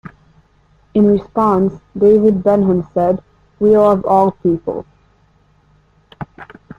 [0.95, 3.21] In response, David Benham said:
[3.59, 4.83] We love all people.